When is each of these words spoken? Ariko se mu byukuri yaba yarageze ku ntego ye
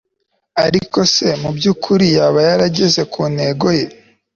Ariko 0.65 0.99
se 1.13 1.27
mu 1.41 1.49
byukuri 1.57 2.05
yaba 2.17 2.39
yarageze 2.49 3.01
ku 3.11 3.21
ntego 3.33 3.67
ye 3.77 3.85